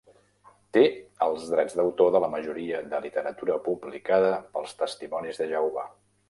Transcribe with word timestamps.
Té 0.77 0.81
els 1.25 1.43
drets 1.55 1.75
d'autor 1.79 2.09
de 2.15 2.21
la 2.23 2.29
majoria 2.37 2.79
de 2.95 3.03
literatura 3.05 3.59
publicada 3.69 4.33
pels 4.57 4.75
Testimonis 4.81 5.43
de 5.45 5.49
Jehovà. 5.55 5.87